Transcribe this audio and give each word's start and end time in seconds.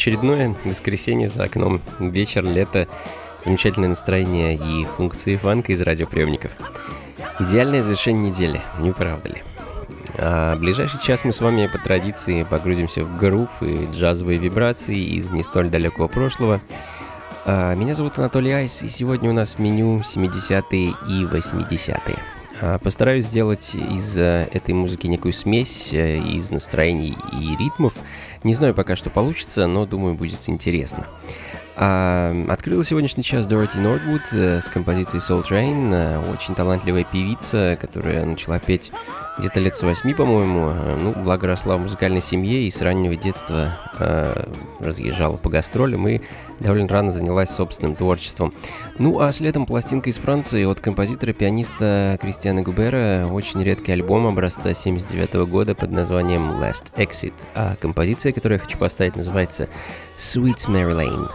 Очередное 0.00 0.56
воскресенье 0.64 1.28
за 1.28 1.44
окном. 1.44 1.78
Вечер, 1.98 2.42
лето, 2.42 2.88
замечательное 3.38 3.90
настроение 3.90 4.54
и 4.54 4.86
функции 4.86 5.36
фанка 5.36 5.72
из 5.72 5.82
радиоприемников. 5.82 6.52
Идеальное 7.38 7.82
завершение 7.82 8.30
недели, 8.30 8.62
не 8.78 8.92
правда 8.92 9.28
ли? 9.28 9.42
А 10.16 10.56
ближайший 10.56 11.02
час 11.02 11.22
мы 11.24 11.34
с 11.34 11.42
вами 11.42 11.66
по 11.66 11.76
традиции 11.76 12.44
погрузимся 12.44 13.04
в 13.04 13.18
грув 13.18 13.50
и 13.62 13.88
джазовые 13.92 14.38
вибрации 14.38 14.98
из 15.16 15.30
не 15.32 15.42
столь 15.42 15.68
далекого 15.68 16.08
прошлого. 16.08 16.62
А, 17.44 17.74
меня 17.74 17.94
зовут 17.94 18.18
Анатолий 18.18 18.52
Айс, 18.52 18.82
и 18.82 18.88
сегодня 18.88 19.28
у 19.28 19.34
нас 19.34 19.56
в 19.56 19.58
меню 19.58 19.98
70-е 19.98 20.94
и 21.08 21.24
80-е. 21.24 22.16
А, 22.62 22.78
постараюсь 22.78 23.26
сделать 23.26 23.74
из 23.74 24.16
э, 24.16 24.48
этой 24.50 24.74
музыки 24.74 25.06
некую 25.06 25.32
смесь 25.32 25.92
э, 25.92 26.18
из 26.18 26.50
настроений 26.50 27.16
и 27.32 27.56
ритмов, 27.56 27.94
не 28.44 28.54
знаю 28.54 28.74
пока, 28.74 28.96
что 28.96 29.10
получится, 29.10 29.66
но 29.66 29.86
думаю, 29.86 30.14
будет 30.14 30.40
интересно. 30.46 31.06
Открыла 31.80 32.84
сегодняшний 32.84 33.22
час 33.22 33.46
Дороти 33.46 33.78
Нордвуд 33.78 34.20
э, 34.32 34.60
с 34.60 34.68
композицией 34.68 35.22
Soul 35.22 35.42
Train. 35.42 35.90
Э, 35.94 36.30
очень 36.30 36.54
талантливая 36.54 37.04
певица, 37.04 37.78
которая 37.80 38.26
начала 38.26 38.58
петь 38.58 38.92
где-то 39.38 39.60
лет 39.60 39.74
с 39.74 39.82
восьми, 39.82 40.12
по-моему. 40.12 40.72
Э, 40.74 40.98
ну, 41.00 41.12
благо 41.12 41.46
росла 41.46 41.78
в 41.78 41.80
музыкальной 41.80 42.20
семье 42.20 42.64
и 42.64 42.70
с 42.70 42.82
раннего 42.82 43.16
детства 43.16 43.78
разъезжала 44.78 45.36
по 45.36 45.48
гастролям 45.48 46.06
и 46.08 46.20
довольно 46.58 46.88
рано 46.88 47.10
занялась 47.10 47.48
собственным 47.48 47.96
творчеством. 47.96 48.52
Ну, 48.98 49.20
а 49.20 49.32
следом 49.32 49.64
пластинка 49.64 50.10
из 50.10 50.18
Франции 50.18 50.64
от 50.64 50.80
композитора-пианиста 50.80 52.18
Кристиана 52.20 52.60
Губера. 52.60 53.26
Очень 53.30 53.62
редкий 53.62 53.92
альбом 53.92 54.26
образца 54.26 54.74
79 54.74 55.48
года 55.48 55.74
под 55.74 55.92
названием 55.92 56.50
Last 56.62 56.94
Exit. 56.96 57.34
А 57.54 57.76
композиция, 57.80 58.32
которую 58.32 58.58
я 58.58 58.64
хочу 58.64 58.76
поставить, 58.76 59.16
называется 59.16 59.68
Sweet 60.16 60.68
Mary 60.68 60.94
Lane. 60.94 61.30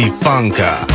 Funka. 0.00 0.91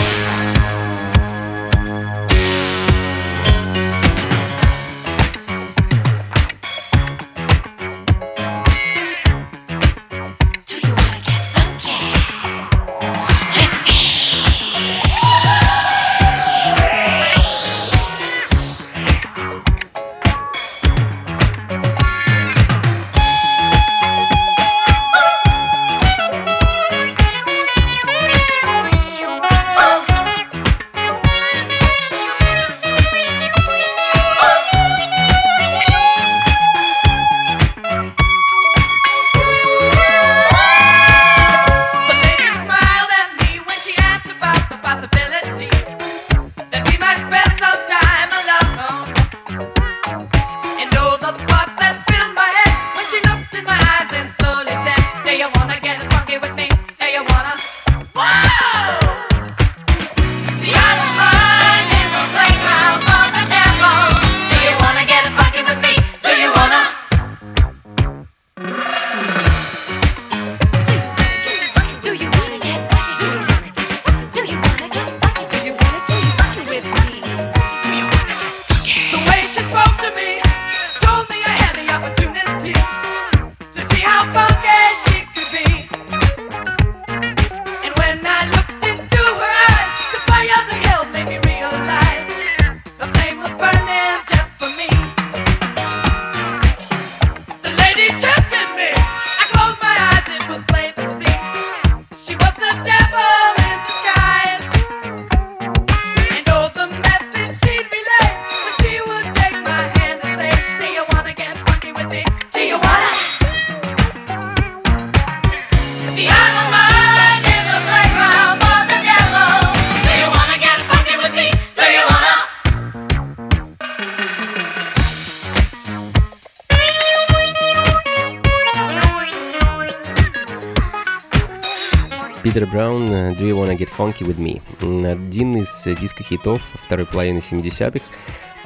Из 135.67 135.97
диско-хитов 135.99 136.61
второй 136.73 137.05
половины 137.05 137.39
70-х. 137.39 138.05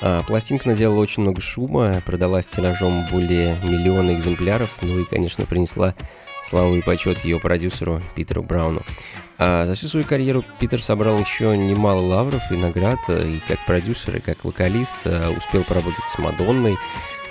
А, 0.01 0.24
пластинка 0.24 0.68
наделала 0.68 1.00
очень 1.00 1.24
много 1.24 1.42
шума, 1.42 2.01
продалась 2.06 2.48
тиражом 2.48 3.07
более 3.12 3.56
миллиона 3.63 4.13
экземпляров, 4.13 4.69
ну 4.81 5.00
и, 5.00 5.06
конечно, 5.06 5.45
принесла 5.45 5.95
славу 6.44 6.75
и 6.75 6.81
почет 6.81 7.24
ее 7.24 7.39
продюсеру 7.39 8.01
Питеру 8.15 8.44
Брауну. 8.44 8.83
А 9.38 9.65
за 9.65 9.75
всю 9.75 9.87
свою 9.87 10.06
карьеру 10.06 10.44
Питер 10.59 10.81
собрал 10.81 11.19
еще 11.19 11.57
немало 11.57 12.02
лавров 12.02 12.42
и 12.52 12.56
наград, 12.56 12.99
и 13.09 13.40
как 13.47 13.66
продюсер, 13.66 14.18
и 14.18 14.19
как 14.19 14.44
вокалист, 14.44 14.95
а, 15.06 15.31
успел 15.35 15.64
поработать 15.64 16.06
с 16.06 16.18
Мадонной, 16.19 16.78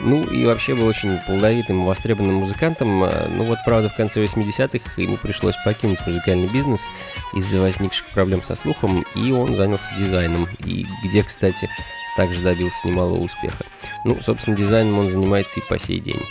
ну 0.00 0.22
и 0.24 0.44
вообще 0.44 0.74
был 0.74 0.86
очень 0.86 1.18
плодовитым 1.26 1.82
и 1.82 1.86
востребованным 1.86 2.36
музыкантом. 2.36 3.02
А, 3.04 3.28
ну 3.28 3.44
вот, 3.44 3.58
правда, 3.64 3.88
в 3.88 3.96
конце 3.96 4.22
80-х 4.22 5.00
ему 5.00 5.16
пришлось 5.16 5.56
покинуть 5.64 6.04
музыкальный 6.06 6.48
бизнес 6.48 6.90
из-за 7.34 7.60
возникших 7.60 8.06
проблем 8.08 8.42
со 8.42 8.54
слухом, 8.54 9.04
и 9.14 9.30
он 9.30 9.54
занялся 9.54 9.92
дизайном, 9.98 10.48
и 10.64 10.86
где, 11.04 11.22
кстати, 11.22 11.68
также 12.16 12.42
добился 12.42 12.86
немалого 12.86 13.22
успеха. 13.22 13.64
Ну, 14.04 14.20
собственно, 14.20 14.56
дизайном 14.56 14.98
он 14.98 15.08
занимается 15.08 15.60
и 15.60 15.62
по 15.68 15.78
сей 15.78 16.00
день. 16.00 16.22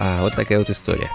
А, 0.00 0.22
вот 0.22 0.34
такая 0.36 0.58
вот 0.58 0.70
история. 0.70 1.10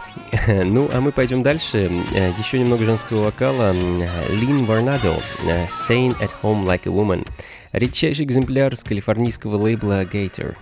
ну, 0.47 0.89
а 0.91 0.99
мы 0.99 1.13
пойдем 1.13 1.41
дальше. 1.41 1.89
Э, 2.13 2.31
Еще 2.37 2.59
немного 2.59 2.83
женского 2.83 3.23
вокала. 3.23 3.71
Лин 3.71 4.65
Варнадо, 4.65 5.19
Staying 5.45 6.19
at 6.19 6.31
Home 6.41 6.65
Like 6.65 6.81
a 6.85 6.89
Woman. 6.89 7.25
Редчайший 7.71 8.25
экземпляр 8.25 8.75
с 8.75 8.83
калифорнийского 8.83 9.55
лейбла 9.55 10.03
Gator. 10.03 10.55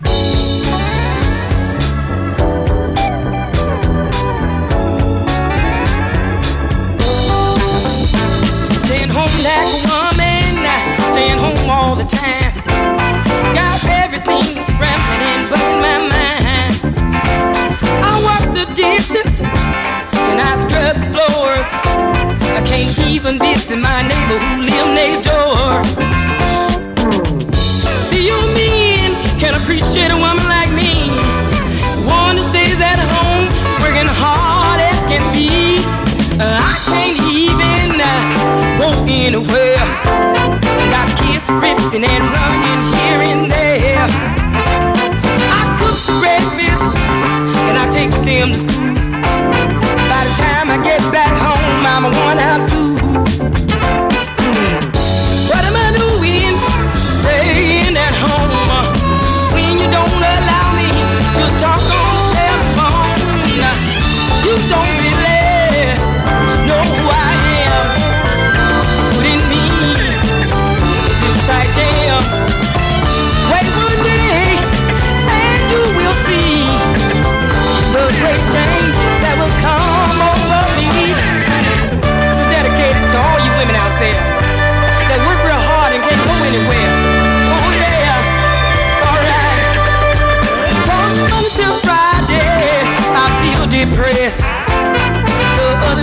My 15.81 15.97
mind. 15.97 16.73
I 18.03 18.11
wash 18.25 18.47
the 18.53 18.65
dishes 18.73 19.43
and 19.43 20.37
I 20.39 20.59
scrub 20.59 20.95
the 21.01 21.07
floors. 21.13 21.67
I 22.57 22.61
can't 22.65 22.97
even 23.09 23.37
my 23.81 24.01
neighbor 24.01 24.37
who 24.37 24.61
live 24.69 24.87
next 24.93 25.21
door. 25.29 25.83
See 28.07 28.27
you 28.27 28.39
can 29.39 29.55
appreciate 29.55 30.11
a 30.11 30.17
woman 30.17 30.45
like 30.45 30.71
me, 30.73 31.09
one 32.05 32.35
that 32.35 32.45
stays 32.51 32.79
at 32.79 32.99
home 33.15 33.49
working 33.81 34.09
hard 34.21 34.79
as 34.81 34.99
can 35.09 35.23
be. 35.33 35.81
Uh, 36.39 36.57
I 36.57 36.75
can't 36.89 37.17
even 37.29 38.01
uh, 38.01 38.77
go 38.77 38.89
anywhere 39.05 39.77
Got 40.89 41.07
kids 41.17 41.45
ripping 41.47 42.03
and 42.03 42.23
running 42.33 43.00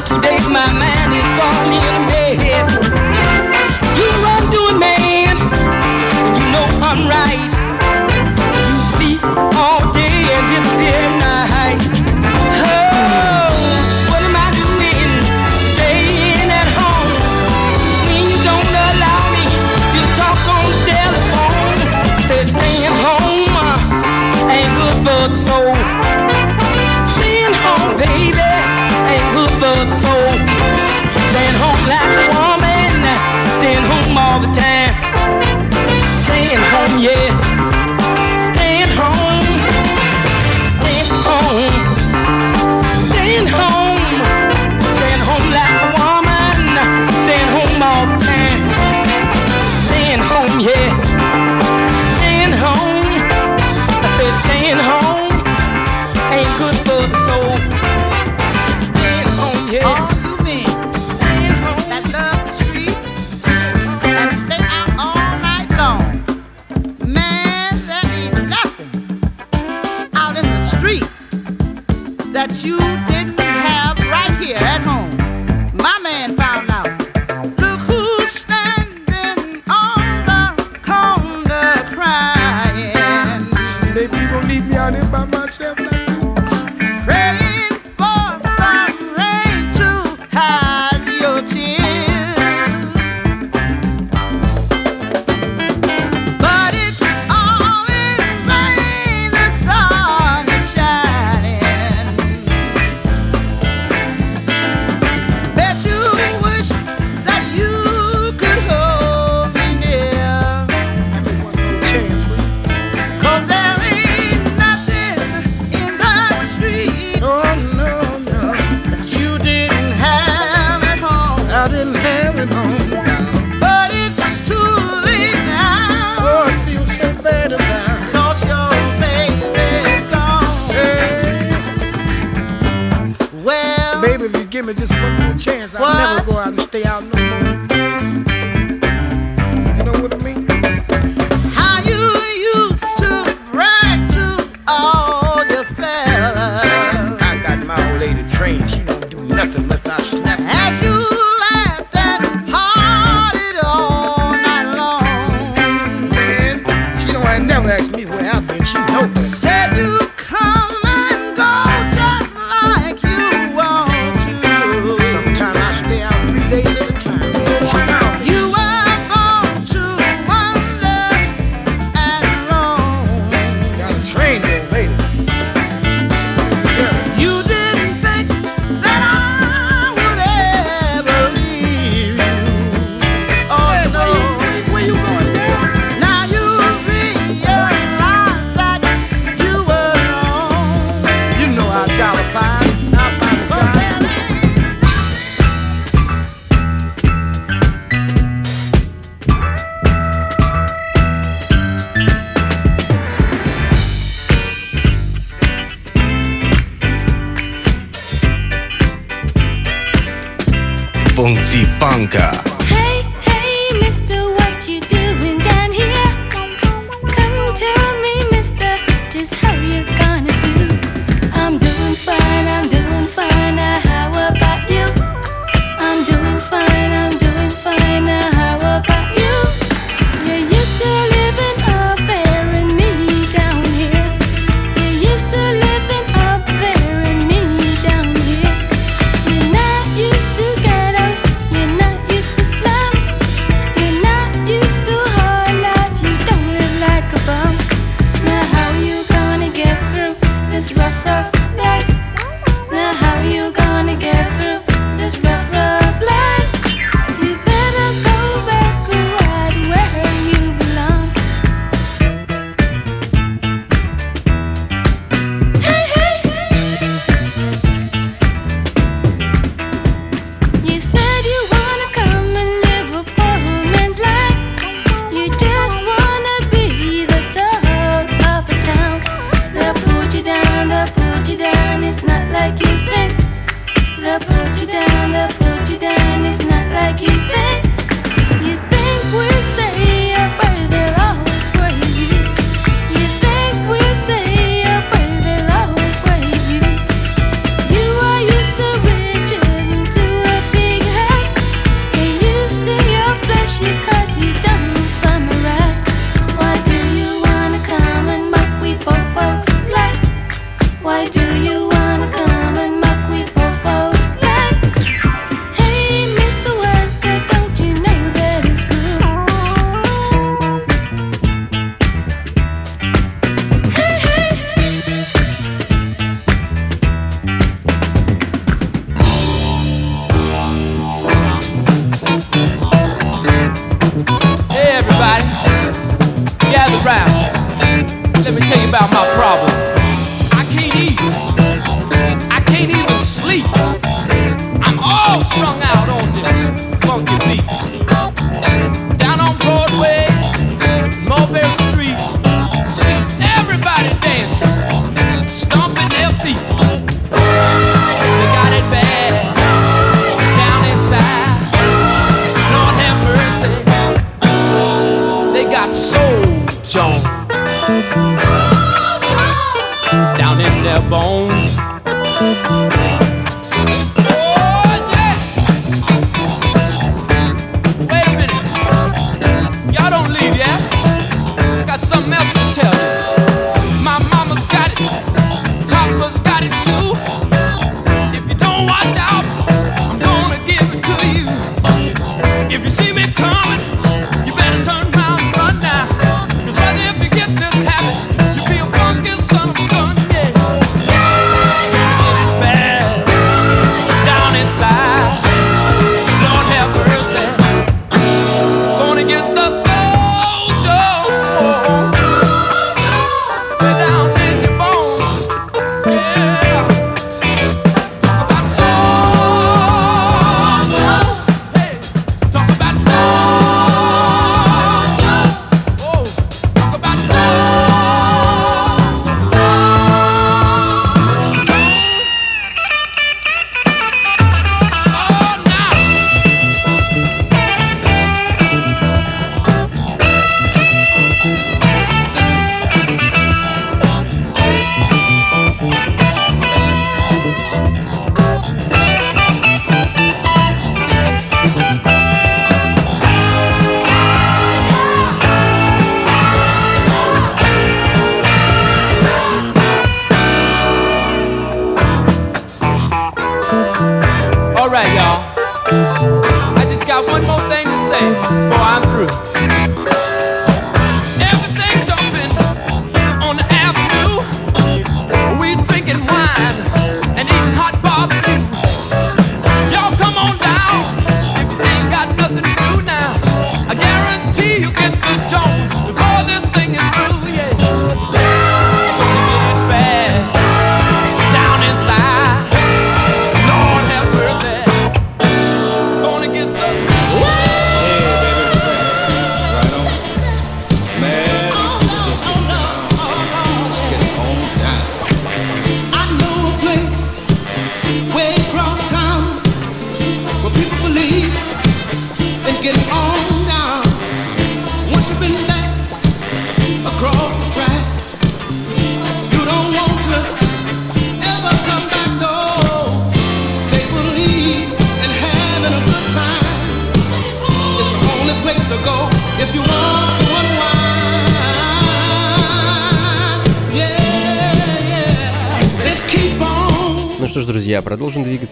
Today 0.08 0.38
my 0.48 0.72
man 0.72 1.12
is 1.12 1.38
calling 1.38 2.08
me. 2.08 2.17
So, 30.02 30.12
Staying 31.30 31.58
home 31.60 31.82
like 31.88 32.12
a 32.20 32.26
woman, 32.36 32.92
staying 33.58 33.84
home 33.84 34.16
all 34.16 34.40
the 34.40 34.50
time. 34.52 34.94
Staying 36.22 36.62
home, 36.72 37.00
yeah. 37.00 37.47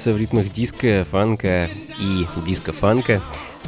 крутится 0.06 0.12
в 0.12 0.16
ритмах 0.18 0.52
диска, 0.52 1.06
фанка 1.10 1.68
и 2.00 2.26
диско-фанка. 2.46 3.20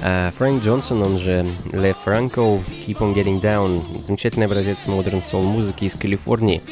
А, 0.03 0.31
Фрэнк 0.37 0.62
Джонсон, 0.62 1.03
он 1.03 1.18
же 1.18 1.46
Ле 1.72 1.94
Франко, 1.94 2.40
Keep 2.40 2.98
on 2.98 3.14
Getting 3.14 3.40
Down, 3.40 4.03
замечательный 4.03 4.46
образец 4.46 4.87
модерн 4.87 5.22
сол 5.22 5.42
музыки 5.42 5.85
из 5.87 5.94
Калифорнии. 5.94 6.62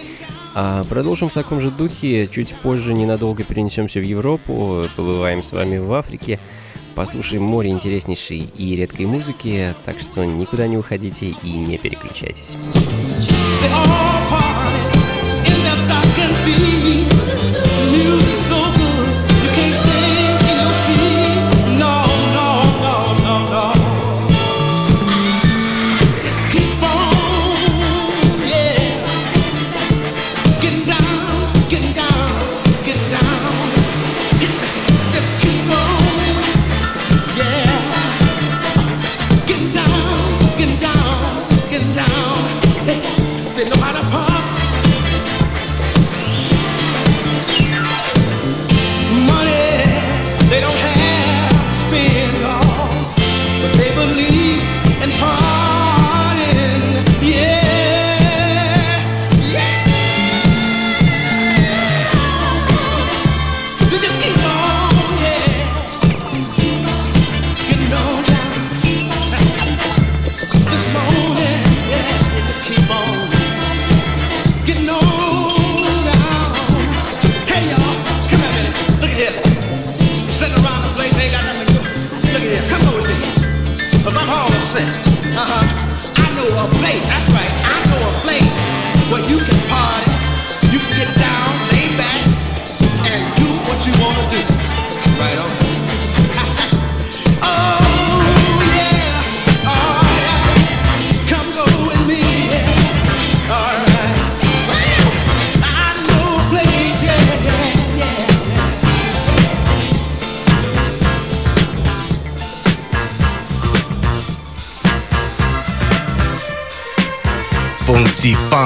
А 0.54 0.84
продолжим 0.84 1.28
в 1.28 1.32
таком 1.32 1.60
же 1.60 1.70
духе, 1.70 2.28
чуть 2.28 2.54
позже 2.54 2.94
ненадолго 2.94 3.42
перенесемся 3.42 3.98
в 3.98 4.04
Европу, 4.04 4.84
побываем 4.96 5.42
с 5.42 5.52
вами 5.52 5.78
в 5.78 5.92
Африке, 5.92 6.38
послушаем 6.94 7.42
море 7.42 7.70
интереснейшей 7.70 8.48
и 8.56 8.76
редкой 8.76 9.06
музыки, 9.06 9.74
так 9.84 9.98
что 10.00 10.24
никуда 10.24 10.66
не 10.68 10.78
уходите 10.78 11.34
и 11.42 11.50
не 11.50 11.76
переключайтесь. 11.78 12.56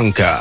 Blanca. 0.00 0.39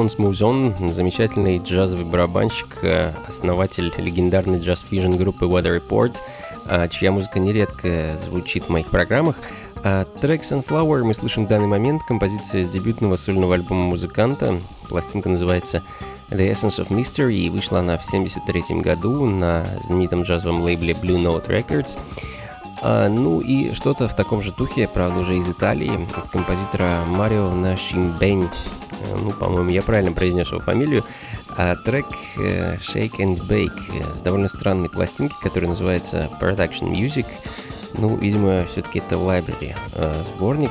Альфонс 0.00 0.18
Музон, 0.18 0.74
замечательный 0.88 1.58
джазовый 1.58 2.06
барабанщик, 2.06 2.78
э, 2.80 3.12
основатель 3.28 3.92
легендарной 3.98 4.58
джаз-фьюжн 4.58 5.16
группы 5.18 5.44
Weather 5.44 5.78
Report, 5.78 6.16
э, 6.64 6.88
чья 6.88 7.12
музыка 7.12 7.38
нередко 7.38 8.16
звучит 8.16 8.64
в 8.64 8.68
моих 8.70 8.88
программах. 8.88 9.36
А 9.84 10.06
трек 10.06 10.40
Sunflower 10.40 11.04
мы 11.04 11.12
слышим 11.12 11.44
в 11.44 11.48
данный 11.48 11.66
момент, 11.66 12.00
композиция 12.08 12.64
с 12.64 12.70
дебютного 12.70 13.16
сольного 13.16 13.56
альбома 13.56 13.82
музыканта. 13.82 14.58
Пластинка 14.88 15.28
называется 15.28 15.82
The 16.30 16.50
Essence 16.50 16.82
of 16.82 16.88
Mystery, 16.88 17.34
и 17.34 17.50
вышла 17.50 17.80
она 17.80 17.98
в 17.98 18.06
1973 18.06 18.80
году 18.80 19.26
на 19.26 19.66
знаменитом 19.82 20.22
джазовом 20.22 20.62
лейбле 20.62 20.94
Blue 20.94 21.22
Note 21.22 21.48
Records. 21.48 21.98
А, 22.82 23.08
ну 23.08 23.40
и 23.40 23.72
что-то 23.74 24.08
в 24.08 24.14
таком 24.14 24.42
же 24.42 24.52
духе, 24.52 24.88
правда 24.88 25.20
уже 25.20 25.36
из 25.36 25.48
Италии, 25.48 26.08
композитора 26.32 27.04
Марио 27.06 27.50
Нашимбень. 27.50 28.48
Э, 29.00 29.16
ну, 29.22 29.32
по-моему, 29.32 29.70
я 29.70 29.82
правильно 29.82 30.12
произнес 30.12 30.50
его 30.50 30.60
фамилию. 30.60 31.04
А 31.56 31.76
трек 31.76 32.06
э, 32.38 32.76
Shake 32.76 33.18
and 33.18 33.46
Bake 33.46 33.80
э, 33.92 34.16
с 34.16 34.22
довольно 34.22 34.48
странной 34.48 34.88
пластинки, 34.88 35.34
которая 35.42 35.68
называется 35.68 36.30
Production 36.40 36.90
Music. 36.90 37.26
Ну, 37.98 38.16
видимо, 38.16 38.64
все-таки 38.66 39.00
это 39.00 39.16
Library 39.16 39.74
сборник, 40.28 40.70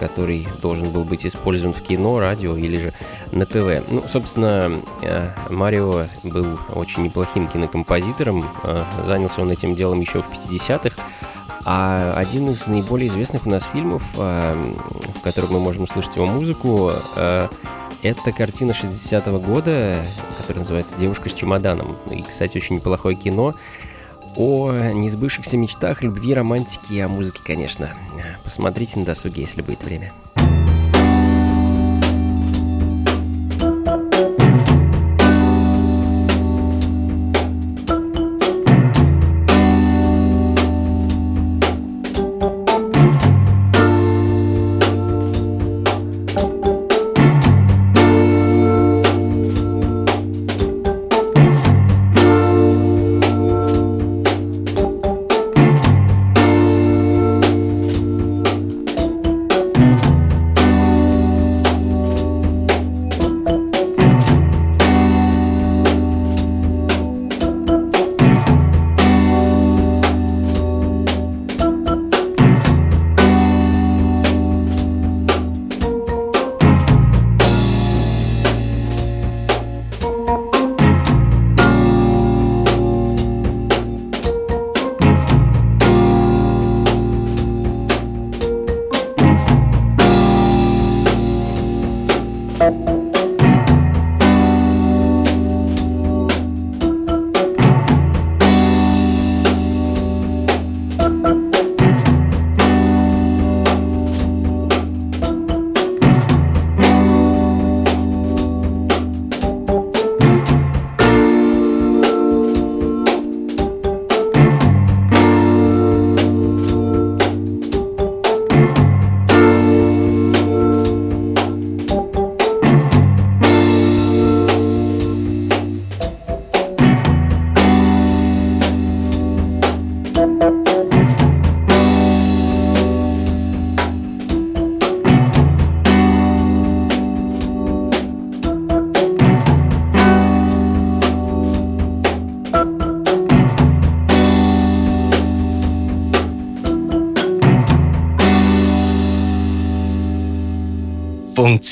который 0.00 0.48
должен 0.60 0.90
был 0.90 1.04
быть 1.04 1.24
использован 1.24 1.72
в 1.72 1.80
кино, 1.82 2.18
радио 2.18 2.56
или 2.56 2.78
же 2.78 2.92
на 3.30 3.46
ТВ. 3.46 3.88
Ну, 3.88 4.02
собственно, 4.08 4.72
Марио 5.50 6.06
был 6.24 6.58
очень 6.74 7.04
неплохим 7.04 7.46
кинокомпозитором, 7.46 8.44
занялся 9.06 9.40
он 9.40 9.52
этим 9.52 9.76
делом 9.76 10.00
еще 10.00 10.20
в 10.20 10.30
50-х, 10.32 11.00
а 11.70 12.14
один 12.16 12.48
из 12.48 12.66
наиболее 12.66 13.08
известных 13.08 13.44
у 13.44 13.50
нас 13.50 13.68
фильмов, 13.70 14.02
э, 14.16 14.72
в 15.16 15.20
котором 15.20 15.52
мы 15.52 15.60
можем 15.60 15.82
услышать 15.82 16.16
его 16.16 16.24
музыку, 16.24 16.92
э, 17.14 17.48
это 18.00 18.32
картина 18.32 18.72
60-го 18.72 19.38
года, 19.38 20.02
которая 20.38 20.60
называется 20.60 20.96
«Девушка 20.96 21.28
с 21.28 21.34
чемоданом». 21.34 21.94
И, 22.10 22.22
кстати, 22.22 22.56
очень 22.56 22.76
неплохое 22.76 23.14
кино 23.16 23.54
о 24.34 24.72
несбывшихся 24.94 25.58
мечтах, 25.58 26.02
любви, 26.02 26.32
романтике 26.32 26.94
и 26.94 27.00
о 27.00 27.08
музыке, 27.08 27.40
конечно. 27.44 27.90
Посмотрите 28.44 29.00
на 29.00 29.04
досуге, 29.04 29.42
если 29.42 29.60
будет 29.60 29.84
время. 29.84 30.14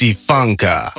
Funka. 0.04 0.92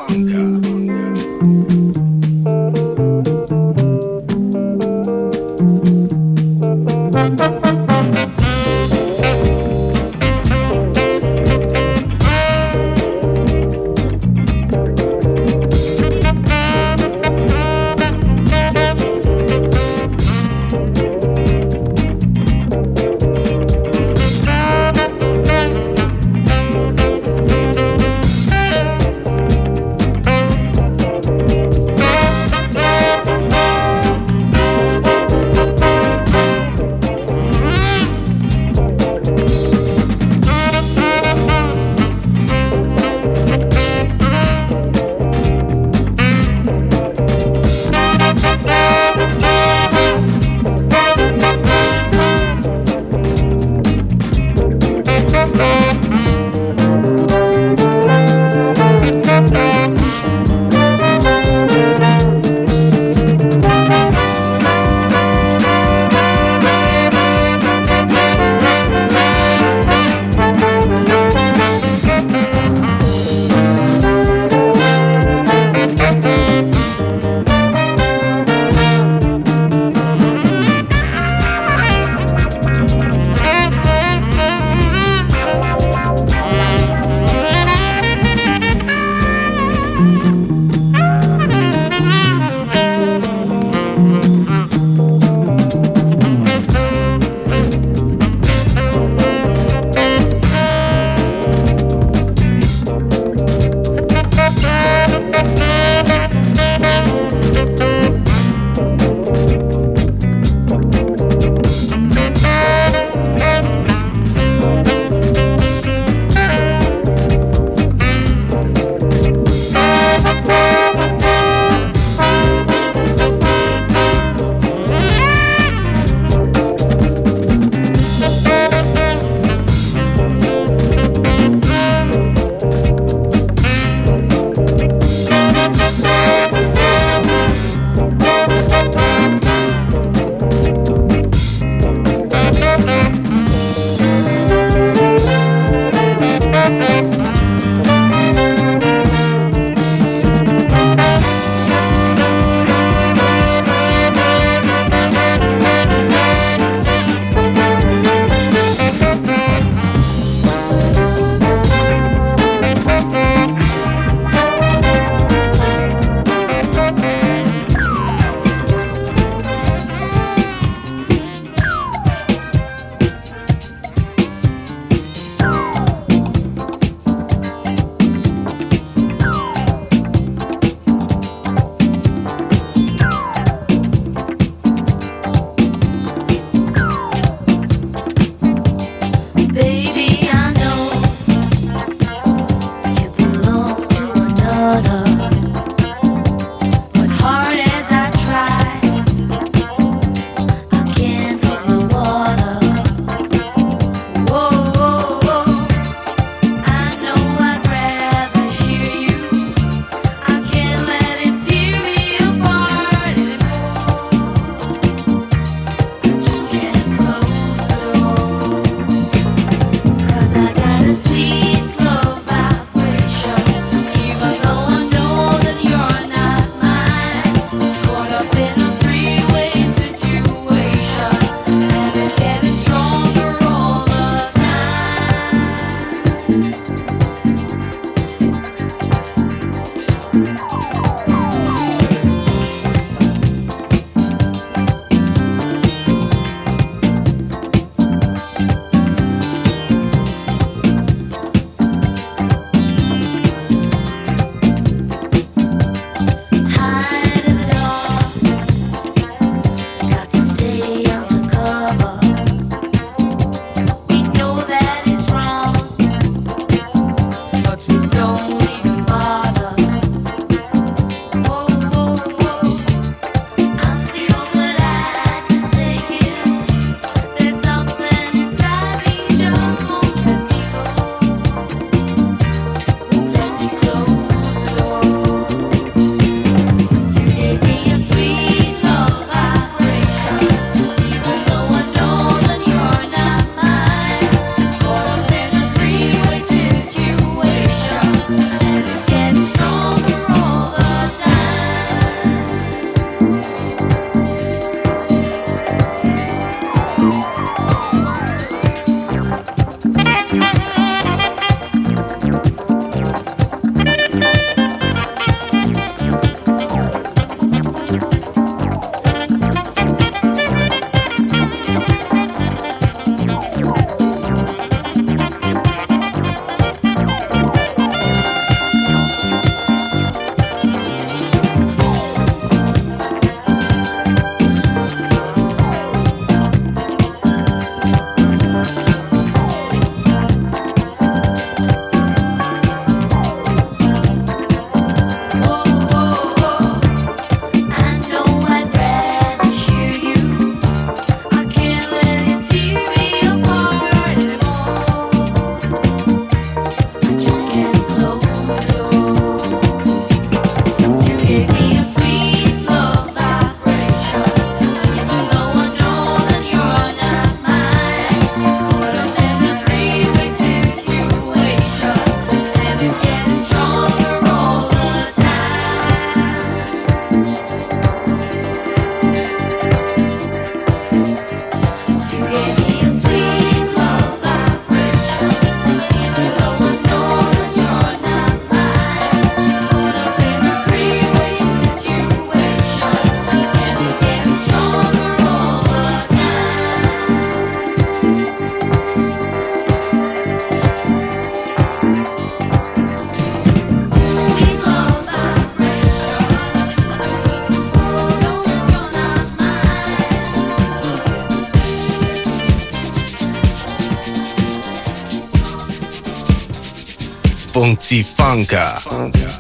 Funky 417.48 417.81
Funka. 417.81 418.60
Funky 418.60 419.16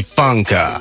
Funka. 0.00 0.80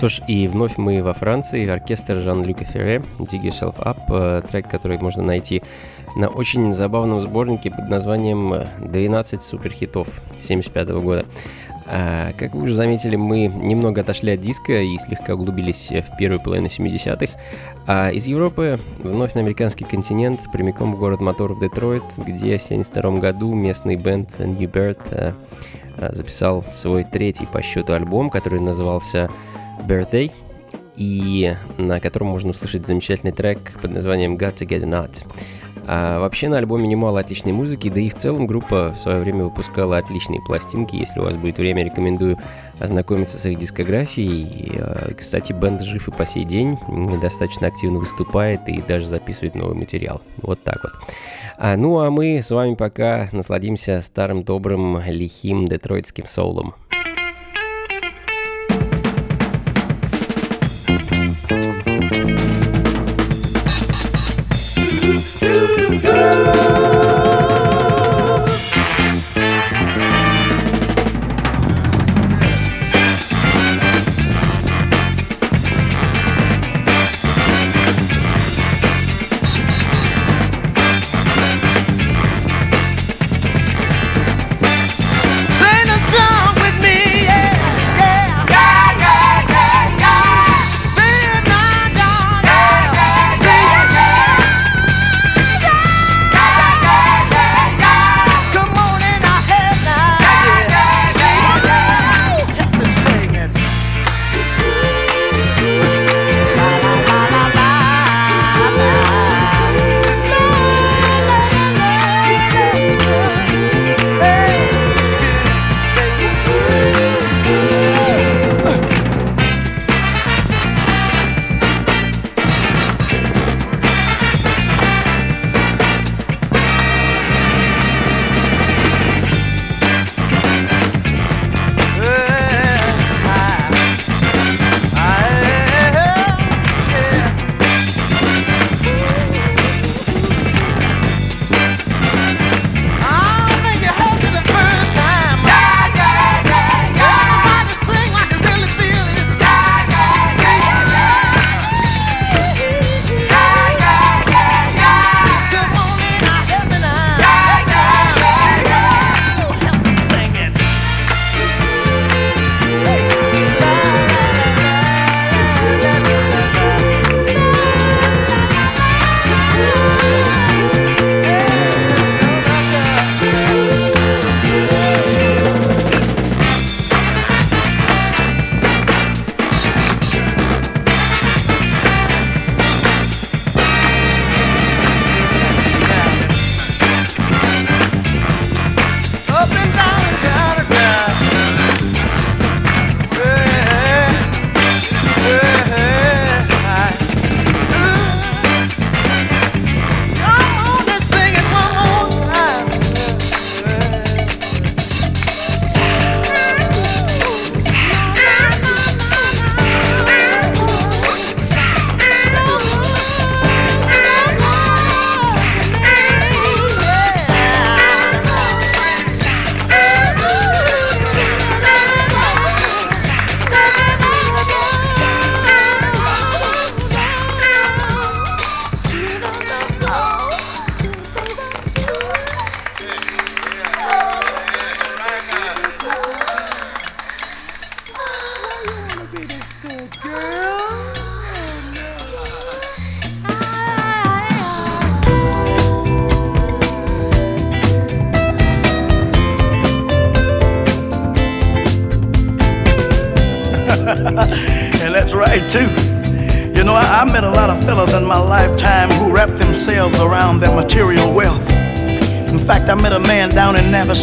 Что 0.00 0.08
ж, 0.08 0.22
и 0.28 0.48
вновь 0.48 0.78
мы 0.78 1.02
во 1.02 1.12
Франции. 1.12 1.68
Оркестр 1.68 2.14
Жан-Люка 2.14 2.64
Ферре, 2.64 3.02
Dig 3.18 3.42
Yourself 3.42 3.76
Up, 3.76 3.98
э, 4.08 4.40
трек, 4.50 4.66
который 4.66 4.96
можно 4.96 5.22
найти 5.22 5.62
на 6.16 6.28
очень 6.28 6.72
забавном 6.72 7.20
сборнике 7.20 7.70
под 7.70 7.90
названием 7.90 8.50
«12 8.78 9.42
суперхитов» 9.42 10.08
1975 10.38 10.88
года. 11.02 11.26
А, 11.86 12.32
как 12.32 12.54
вы 12.54 12.62
уже 12.62 12.72
заметили, 12.72 13.16
мы 13.16 13.48
немного 13.48 14.00
отошли 14.00 14.32
от 14.32 14.40
диска 14.40 14.80
и 14.80 14.96
слегка 14.96 15.34
углубились 15.34 15.90
в 15.90 16.16
первую 16.16 16.40
половину 16.40 16.68
70-х. 16.68 17.34
А 17.86 18.08
из 18.08 18.26
Европы 18.26 18.80
вновь 19.04 19.34
на 19.34 19.42
американский 19.42 19.84
континент, 19.84 20.40
прямиком 20.50 20.92
в 20.92 20.98
город 20.98 21.20
моторов 21.20 21.60
Детройт, 21.60 22.04
где 22.16 22.56
в 22.56 22.64
1972 22.64 23.18
году 23.18 23.52
местный 23.52 23.96
бенд 23.96 24.38
New 24.38 24.66
Bird 24.66 25.34
а, 25.98 26.10
записал 26.10 26.64
свой 26.70 27.04
третий 27.04 27.44
по 27.44 27.60
счету 27.60 27.92
альбом, 27.92 28.30
который 28.30 28.60
назывался 28.60 29.28
Birthday, 29.86 30.32
и 30.96 31.54
на 31.78 32.00
котором 32.00 32.28
можно 32.28 32.50
услышать 32.50 32.86
замечательный 32.86 33.32
трек 33.32 33.78
под 33.80 33.92
названием 33.92 34.36
Got 34.36 34.56
to 34.56 34.66
Get 34.66 34.82
a 34.82 34.86
Nut. 34.86 35.24
А 35.86 36.20
вообще 36.20 36.48
на 36.48 36.58
альбоме 36.58 36.86
немало 36.86 37.20
отличной 37.20 37.52
музыки, 37.52 37.88
да 37.90 38.00
и 38.00 38.10
в 38.10 38.14
целом 38.14 38.46
группа 38.46 38.92
в 38.94 38.98
свое 38.98 39.20
время 39.20 39.44
выпускала 39.44 39.98
отличные 39.98 40.40
пластинки. 40.40 40.94
Если 40.94 41.18
у 41.18 41.24
вас 41.24 41.36
будет 41.36 41.58
время, 41.58 41.84
рекомендую 41.84 42.38
ознакомиться 42.78 43.38
с 43.38 43.46
их 43.46 43.58
дискографией. 43.58 44.78
А, 44.78 45.12
кстати, 45.14 45.52
бенд 45.52 45.82
жив 45.82 46.06
и 46.06 46.10
по 46.10 46.26
сей 46.26 46.44
день, 46.44 46.78
достаточно 47.20 47.66
активно 47.66 47.98
выступает 47.98 48.68
и 48.68 48.82
даже 48.82 49.06
записывает 49.06 49.54
новый 49.54 49.74
материал. 49.74 50.20
Вот 50.42 50.62
так 50.62 50.78
вот. 50.82 50.92
А, 51.58 51.76
ну 51.76 51.98
а 51.98 52.10
мы 52.10 52.40
с 52.40 52.50
вами 52.50 52.74
пока 52.74 53.28
насладимся 53.32 54.00
старым 54.00 54.44
добрым 54.44 55.02
лихим 55.06 55.66
детройтским 55.66 56.26
соулом. 56.26 56.74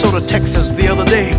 Down 0.02 0.28
Texas 0.28 0.72
the 0.72 0.88
other 0.88 1.06
day. 1.06 1.30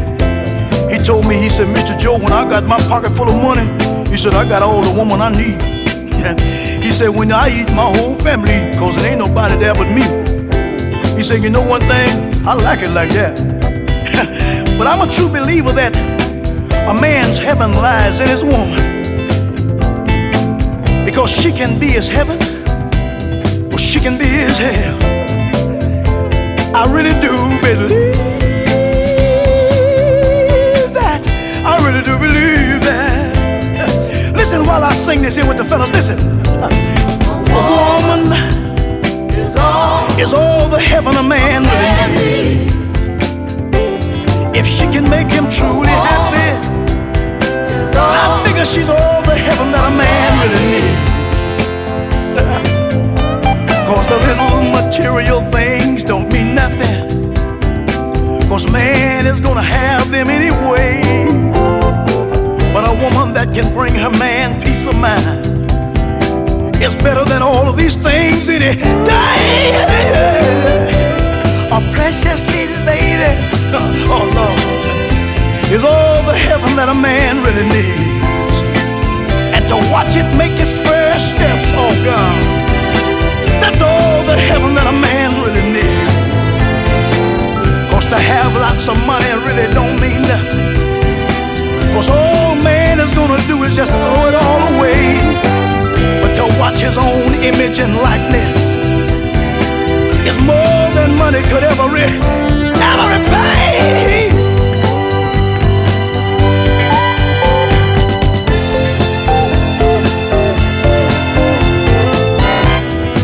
He 0.90 0.98
told 0.98 1.26
me, 1.26 1.36
he 1.36 1.48
said, 1.48 1.68
Mr. 1.68 1.98
Joe, 1.98 2.18
when 2.18 2.32
I 2.32 2.48
got 2.48 2.64
my 2.64 2.78
pocket 2.88 3.11
full 3.16 3.28
of 3.28 3.40
money, 3.40 3.66
he 4.11 4.16
said, 4.16 4.34
I 4.34 4.48
got 4.48 4.62
all 4.62 4.80
the 4.80 4.92
woman 4.92 5.20
I 5.20 5.30
need. 5.30 5.62
he 6.82 6.90
said, 6.90 7.09
when 7.11 7.30
I 7.30 7.48
eat, 7.48 7.70
my 7.74 7.96
whole 7.96 8.16
family 8.16 8.76
cause 8.76 8.96
there 8.96 9.11
ain't 9.11 9.20
nobody 9.20 9.56
there 9.56 9.74
but 9.74 9.88
me. 9.88 10.02
He 11.16 11.22
said, 11.22 11.42
you 11.42 11.50
know 11.50 11.66
one 11.66 11.82
thing? 11.82 12.46
I 12.46 12.54
like 12.54 12.80
it 12.80 12.90
like 12.90 13.11
that. 13.11 13.36
but 14.78 14.86
I'm 14.86 15.09
a 15.09 15.12
true 15.12 15.28
believer 15.28 15.72
that 15.72 15.94
a 16.88 16.94
man's 16.94 17.38
heaven 17.38 17.72
lies 17.72 18.18
in 18.20 18.28
his 18.28 18.42
woman. 18.42 19.04
Because 21.04 21.30
she 21.30 21.52
can 21.52 21.78
be 21.78 21.86
his 21.86 22.09
heaven, 22.09 22.38
or 23.72 23.78
she 23.78 24.00
can 24.00 24.18
be 24.18 24.26
his 24.26 24.59
hell. 24.59 24.98
I 26.74 26.90
really 26.92 27.18
do 27.20 27.61
believe 27.61 28.07
I 31.68 31.76
really 31.86 32.02
do 32.02 32.16
believe 32.18 32.80
that. 32.88 34.34
Listen 34.34 34.64
while 34.64 34.82
I 34.82 34.94
sing 34.94 35.20
this 35.20 35.36
here 35.36 35.46
with 35.46 35.58
the 35.58 35.64
fellas. 35.64 35.90
Listen. 35.92 36.18
A 36.18 37.62
woman 37.72 38.32
is 40.18 40.32
all 40.32 40.68
the 40.70 40.80
heaven 40.80 41.14
a 41.16 41.22
man 41.22 41.62
really 41.64 41.92
needs. 42.16 43.06
If 44.56 44.66
she 44.66 44.86
can 44.94 45.04
make 45.10 45.30
him 45.30 45.46
truly 45.48 45.88
happy, 45.88 46.50
I 47.96 48.42
figure 48.46 48.64
she's 48.64 48.88
all 48.88 49.22
the 49.22 49.36
heaven 49.36 49.70
that 49.72 49.84
a 49.84 49.94
man 50.04 50.30
really 50.42 50.64
needs. 50.74 51.90
Cause 53.88 54.06
the 54.06 54.18
little 54.28 54.62
material 54.78 55.40
things 55.52 56.02
don't 56.02 56.32
mean 56.32 56.54
nothing. 56.54 56.96
Cause 58.48 58.66
man 58.72 59.26
is 59.26 59.40
gonna 59.40 59.62
have 59.62 60.10
them 60.10 60.28
anyway. 60.30 61.57
A 62.99 63.01
woman 63.01 63.32
that 63.34 63.55
can 63.55 63.72
bring 63.72 63.94
her 63.94 64.11
man 64.11 64.61
peace 64.61 64.84
of 64.84 64.99
mind 64.99 65.46
is 66.82 66.96
better 66.96 67.24
than 67.24 67.42
all 67.42 67.68
of 67.68 67.76
these 67.76 67.94
things 67.94 68.49
in 68.49 68.61
any 68.61 68.82
day. 69.07 69.38
A 71.70 71.78
precious 71.94 72.42
little 72.51 72.82
baby, 72.82 73.38
oh 74.11 74.26
Lord, 74.34 75.70
is 75.70 75.84
all 75.86 76.26
the 76.26 76.34
heaven 76.34 76.74
that 76.74 76.88
a 76.90 76.94
man 76.99 77.38
really 77.46 77.70
needs. 77.70 78.66
And 79.55 79.62
to 79.70 79.76
watch 79.94 80.18
it 80.18 80.26
make 80.34 80.59
its 80.59 80.74
first 80.82 81.38
steps, 81.38 81.70
oh 81.78 81.94
God, 82.03 82.34
that's 83.62 83.80
all 83.80 84.26
the 84.26 84.34
heaven 84.51 84.74
that 84.74 84.90
a 84.90 84.96
man 85.07 85.38
really 85.46 85.62
needs. 85.70 86.18
Cause 87.94 88.07
to 88.11 88.18
have 88.18 88.59
lots 88.59 88.88
of 88.88 88.99
money 89.07 89.30
really 89.46 89.70
don't 89.70 90.01
mean 90.03 90.22
nothing. 90.22 90.78
Cause 91.99 92.11
all 92.11 92.55
man 92.55 93.01
is 93.01 93.11
gonna 93.11 93.44
do 93.49 93.64
is 93.64 93.74
just 93.74 93.90
throw 93.90 94.28
it 94.28 94.34
all 94.36 94.61
away. 94.76 95.18
But 96.22 96.36
to 96.36 96.44
watch 96.57 96.78
his 96.78 96.96
own 96.96 97.34
image 97.42 97.80
and 97.80 97.96
likeness 97.96 98.76
is 100.24 100.38
more 100.38 100.84
than 100.94 101.16
money 101.16 101.42
could 101.42 101.64
ever, 101.64 101.88
re- 101.90 102.20
ever 102.92 103.07
repay. 103.18 104.30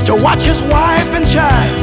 To 0.06 0.16
watch 0.16 0.42
his 0.42 0.60
wife 0.62 1.14
and 1.14 1.24
child 1.24 1.80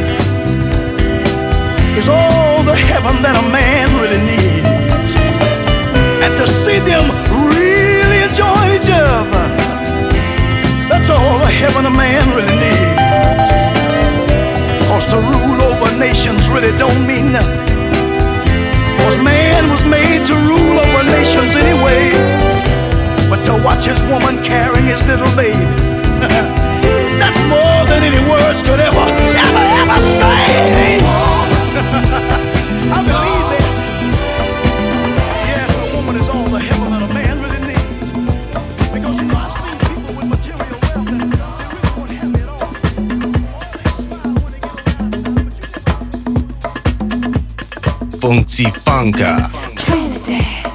is 1.98 2.10
all 2.10 2.64
the 2.64 2.76
heaven 2.76 3.24
that 3.24 3.42
a 3.42 3.50
man 3.50 3.88
really 4.02 4.22
needs. 4.26 4.51
To 6.42 6.48
see 6.48 6.80
them 6.80 7.06
really 7.30 8.24
enjoying 8.26 8.74
each 8.74 8.89
other, 8.89 9.46
that's 10.89 11.08
all 11.12 11.38
the 11.38 11.46
heaven 11.46 11.86
a 11.86 11.92
man 11.92 12.26
really 12.34 12.58
needs. 12.58 13.52
Cause 14.89 15.06
to 15.14 15.18
rule 15.18 15.62
over 15.62 15.96
nations 16.00 16.50
really 16.50 16.76
don't 16.80 17.06
mean 17.06 17.32
nothing. 17.32 17.78
Cause 19.02 19.20
man 19.20 19.70
was 19.70 19.86
made 19.86 20.26
to 20.26 20.34
rule 20.34 20.80
over 20.82 21.04
nations 21.04 21.54
anyway. 21.54 22.10
But 23.30 23.46
to 23.46 23.62
watch 23.64 23.86
his 23.86 24.02
woman 24.10 24.42
carrying 24.42 24.88
his 24.88 25.06
little 25.06 25.30
baby, 25.36 25.62
that's 27.22 27.42
more 27.54 27.86
than 27.86 28.02
any 28.02 28.22
words 28.28 28.64
could 28.64 28.80
ever, 28.80 29.06
ever, 29.46 29.66
ever 29.78 30.00
say. 30.02 31.06
I 32.98 33.04
believe 33.06 33.31
Funky 48.32 48.64
Funka. 48.64 49.52
Trinidad, 49.76 50.66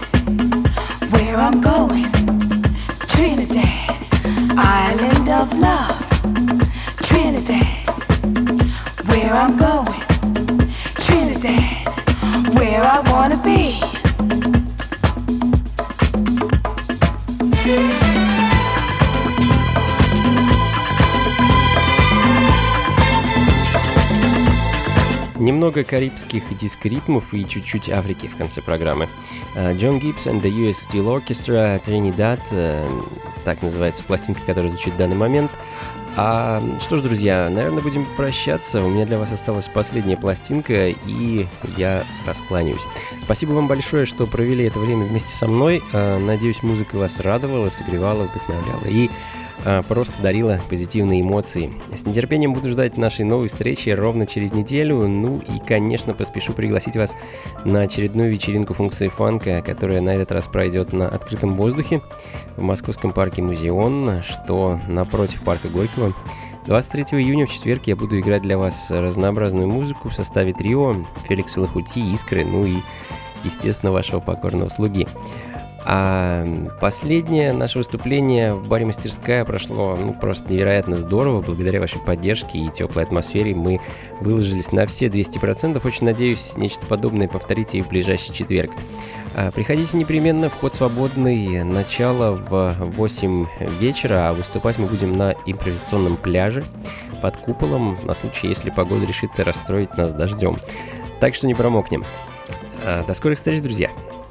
where 1.10 1.38
I'm 1.38 1.62
going. 1.62 2.04
Trinidad, 3.08 3.96
island 4.58 5.28
of 5.30 5.58
love. 5.58 5.96
Trinidad, 7.00 7.66
where 9.08 9.32
I'm 9.32 9.56
going. 9.56 10.02
Trinidad, 11.06 11.86
where 12.58 12.82
I 12.82 13.00
wanna 13.10 13.35
Немного 25.46 25.84
карибских 25.84 26.56
диск-ритмов 26.56 27.32
и 27.32 27.46
чуть-чуть 27.46 27.88
Африки 27.88 28.26
в 28.26 28.34
конце 28.34 28.60
программы. 28.60 29.08
Э, 29.54 29.76
Джон 29.76 30.00
Гибс 30.00 30.26
and 30.26 30.42
the 30.42 30.50
US 30.50 30.88
Steel 30.90 31.06
Orchestra 31.06 31.80
Trinidad, 31.84 32.40
э, 32.50 32.84
так 33.44 33.62
называется 33.62 34.02
пластинка, 34.02 34.40
которая 34.40 34.70
звучит 34.70 34.94
в 34.94 34.96
данный 34.96 35.14
момент. 35.14 35.52
А, 36.16 36.60
что 36.80 36.96
ж, 36.96 37.02
друзья, 37.02 37.48
наверное, 37.48 37.80
будем 37.80 38.06
прощаться. 38.16 38.82
У 38.82 38.88
меня 38.88 39.06
для 39.06 39.18
вас 39.18 39.30
осталась 39.30 39.68
последняя 39.68 40.16
пластинка, 40.16 40.88
и 40.88 41.46
я 41.76 42.02
раскланяюсь. 42.26 42.84
Спасибо 43.22 43.52
вам 43.52 43.68
большое, 43.68 44.04
что 44.04 44.26
провели 44.26 44.64
это 44.64 44.80
время 44.80 45.04
вместе 45.04 45.30
со 45.30 45.46
мной. 45.46 45.80
Э, 45.92 46.18
Надеюсь, 46.18 46.64
музыка 46.64 46.96
вас 46.96 47.20
радовала, 47.20 47.68
согревала, 47.68 48.24
вдохновляла 48.24 48.86
и 48.88 49.10
просто 49.88 50.20
дарила 50.22 50.60
позитивные 50.68 51.22
эмоции. 51.22 51.72
С 51.92 52.06
нетерпением 52.06 52.54
буду 52.54 52.68
ждать 52.68 52.96
нашей 52.96 53.24
новой 53.24 53.48
встречи 53.48 53.90
ровно 53.90 54.26
через 54.26 54.52
неделю. 54.52 55.06
Ну 55.08 55.38
и, 55.38 55.58
конечно, 55.66 56.14
поспешу 56.14 56.52
пригласить 56.52 56.96
вас 56.96 57.16
на 57.64 57.82
очередную 57.82 58.30
вечеринку 58.30 58.74
функции 58.74 59.08
фанка, 59.08 59.62
которая 59.62 60.00
на 60.00 60.10
этот 60.10 60.32
раз 60.32 60.48
пройдет 60.48 60.92
на 60.92 61.08
открытом 61.08 61.54
воздухе 61.54 62.02
в 62.56 62.62
московском 62.62 63.12
парке 63.12 63.42
Музеон, 63.42 64.22
что 64.22 64.80
напротив 64.88 65.42
парка 65.42 65.68
Горького. 65.68 66.14
23 66.66 67.20
июня 67.20 67.46
в 67.46 67.52
четверг 67.52 67.82
я 67.86 67.94
буду 67.94 68.18
играть 68.18 68.42
для 68.42 68.58
вас 68.58 68.90
разнообразную 68.90 69.68
музыку 69.68 70.08
в 70.08 70.14
составе 70.14 70.52
трио 70.52 70.96
Феликса 71.28 71.60
Лохути, 71.60 72.00
Искры, 72.12 72.44
ну 72.44 72.66
и, 72.66 72.78
естественно, 73.44 73.92
вашего 73.92 74.18
покорного 74.18 74.68
слуги. 74.68 75.06
А 75.88 76.44
последнее 76.80 77.52
наше 77.52 77.78
выступление 77.78 78.54
в 78.54 78.66
баре 78.66 78.84
«Мастерская» 78.86 79.44
прошло 79.44 79.96
ну, 79.96 80.12
просто 80.12 80.52
невероятно 80.52 80.96
здорово. 80.96 81.42
Благодаря 81.42 81.78
вашей 81.78 82.00
поддержке 82.00 82.58
и 82.58 82.68
теплой 82.68 83.04
атмосфере 83.04 83.54
мы 83.54 83.80
выложились 84.20 84.72
на 84.72 84.88
все 84.88 85.06
200%. 85.06 85.80
Очень 85.86 86.06
надеюсь, 86.06 86.56
нечто 86.56 86.84
подобное 86.86 87.28
повторите 87.28 87.78
и 87.78 87.82
в 87.82 87.88
ближайший 87.88 88.34
четверг. 88.34 88.72
А, 89.36 89.52
Приходите 89.52 89.96
непременно, 89.96 90.48
вход 90.48 90.74
свободный, 90.74 91.62
начало 91.62 92.32
в 92.32 92.74
8 92.80 93.46
вечера, 93.78 94.28
а 94.28 94.32
выступать 94.32 94.78
мы 94.78 94.88
будем 94.88 95.12
на 95.12 95.36
импровизационном 95.46 96.16
пляже 96.16 96.64
под 97.22 97.36
куполом, 97.36 97.96
на 98.02 98.14
случай, 98.14 98.48
если 98.48 98.70
погода 98.70 99.06
решит 99.06 99.30
расстроить 99.38 99.96
нас 99.96 100.12
дождем. 100.12 100.58
Так 101.20 101.36
что 101.36 101.46
не 101.46 101.54
промокнем. 101.54 102.04
А, 102.84 103.04
До 103.04 103.14
скорых 103.14 103.38
встреч, 103.38 103.62
друзья! 103.62 103.88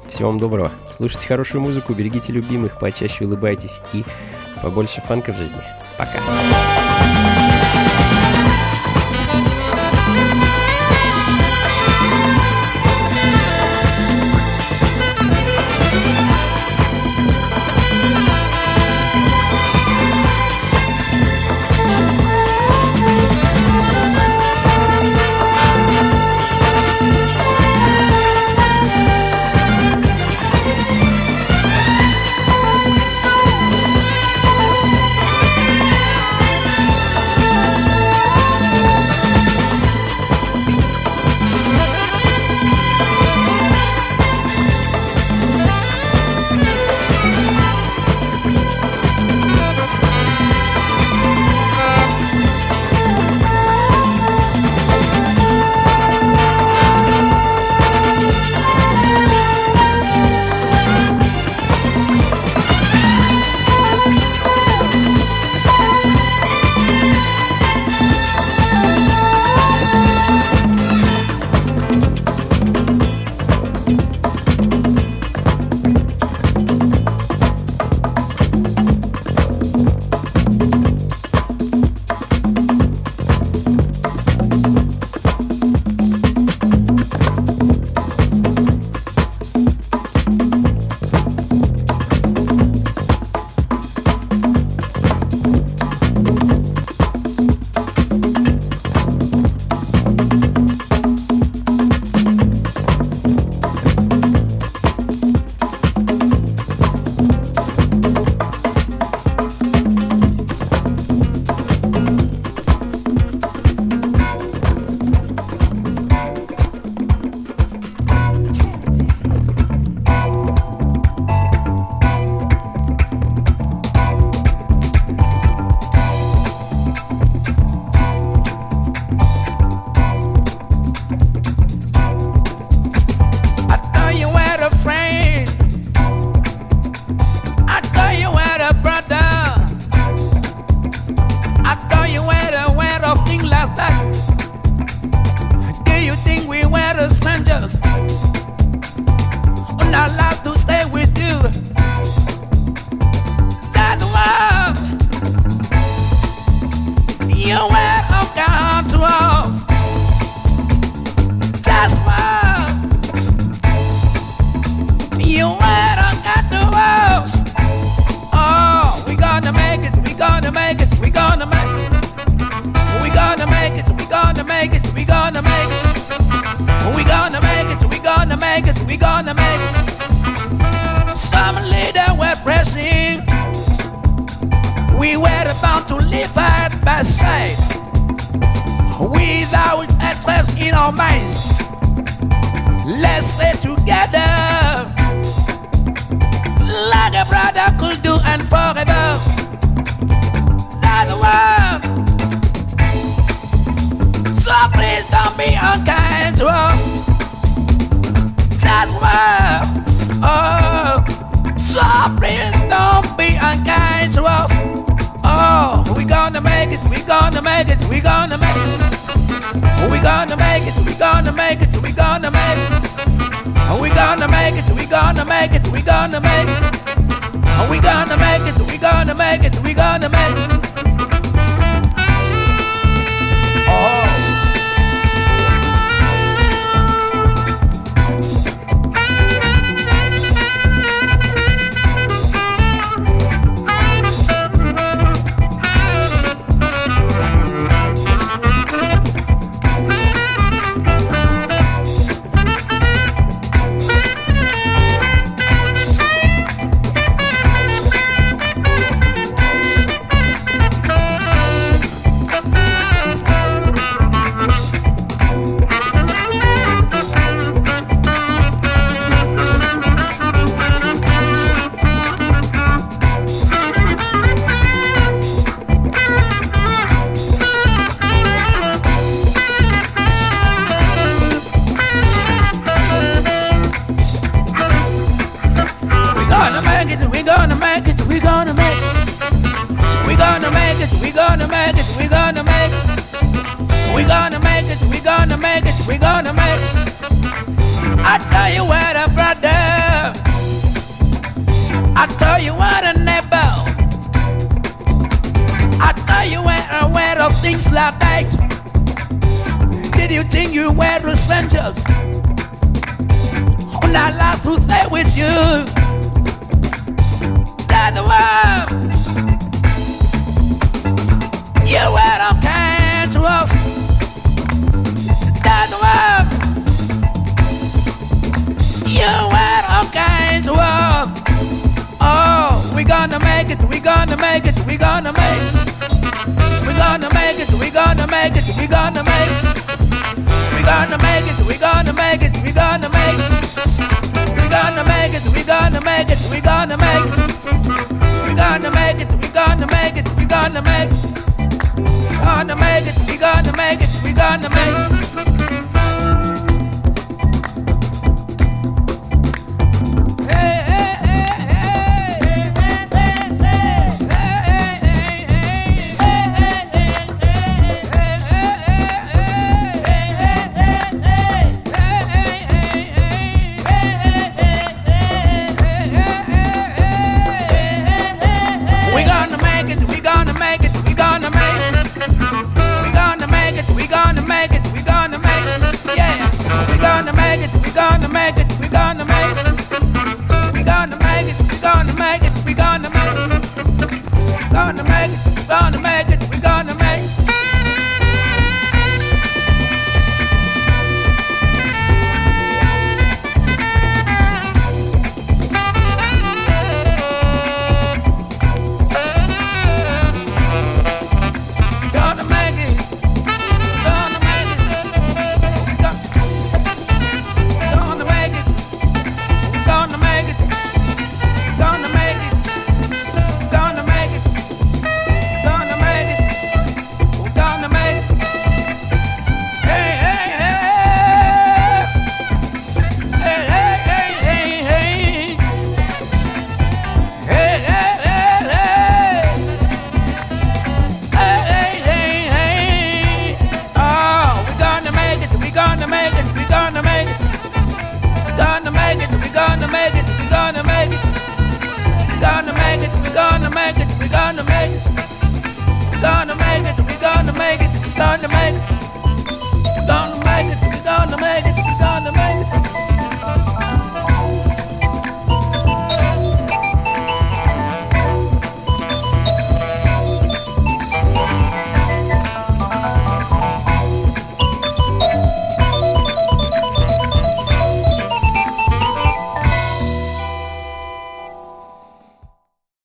Всего 0.08 0.28
вам 0.28 0.38
доброго. 0.38 0.72
Слушайте 0.92 1.28
хорошую 1.28 1.60
музыку, 1.60 1.92
берегите 1.92 2.32
любимых, 2.32 2.78
почаще 2.78 3.24
улыбайтесь 3.24 3.80
и 3.92 4.04
побольше 4.62 5.02
фанка 5.06 5.32
в 5.32 5.36
жизни. 5.36 5.60
Пока. 5.98 6.20